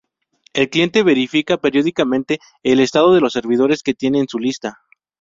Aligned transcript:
El 0.53 0.71
cliente 0.71 1.03
verifica 1.03 1.57
periódicamente 1.57 2.39
el 2.63 2.79
estado 2.79 3.13
de 3.13 3.21
los 3.21 3.33
servidores 3.33 3.83
que 3.83 3.93
tiene 3.93 4.17
en 4.19 4.27
su 4.27 4.39
lista. 4.39 4.79